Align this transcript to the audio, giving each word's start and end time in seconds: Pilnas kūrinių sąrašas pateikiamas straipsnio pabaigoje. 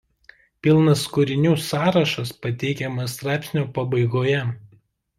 Pilnas 0.67 1.03
kūrinių 1.17 1.51
sąrašas 1.67 2.33
pateikiamas 2.47 3.17
straipsnio 3.21 3.67
pabaigoje. 3.81 4.45